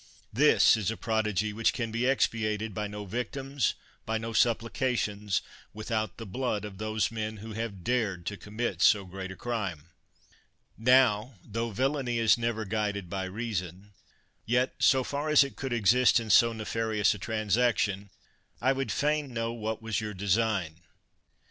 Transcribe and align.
This 0.33 0.75
is 0.75 0.89
a 0.89 0.97
prodigy 0.97 1.53
which 1.53 1.73
can 1.73 1.91
be 1.91 2.07
expiated 2.07 2.73
by 2.73 2.87
no 2.87 3.05
victims, 3.05 3.75
by 4.03 4.17
no 4.17 4.33
supplications, 4.33 5.43
without 5.75 6.17
the 6.17 6.25
blood 6.25 6.65
of 6.65 6.79
those 6.79 7.11
men 7.11 7.37
who 7.37 7.53
have 7.53 7.83
dared 7.83 8.25
to 8.25 8.35
commit 8.35 8.81
so 8.81 9.05
great 9.05 9.29
a 9.29 9.35
crime. 9.35 9.89
Now, 10.75 11.35
tho 11.45 11.69
villainy 11.69 12.17
is 12.17 12.35
never 12.35 12.65
guided 12.65 13.11
by 13.11 13.25
rea 13.25 13.53
son, 13.53 13.91
yet, 14.43 14.73
so 14.79 15.03
far 15.03 15.29
as 15.29 15.43
it 15.43 15.55
could 15.55 15.71
exist 15.71 16.19
in 16.19 16.31
so 16.31 16.51
nefarious 16.51 17.13
a 17.13 17.19
transaction, 17.19 18.09
I 18.59 18.73
would 18.73 18.91
fain 18.91 19.31
know 19.31 19.53
what 19.53 19.83
was 19.83 20.01
your 20.01 20.15
design. 20.15 20.77